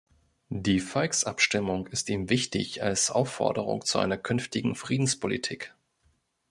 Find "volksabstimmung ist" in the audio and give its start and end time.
0.79-2.09